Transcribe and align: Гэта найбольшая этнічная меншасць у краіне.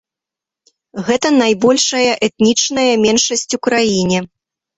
Гэта 1.09 1.27
найбольшая 1.41 2.11
этнічная 2.29 2.89
меншасць 3.05 3.55
у 3.61 3.61
краіне. 3.71 4.19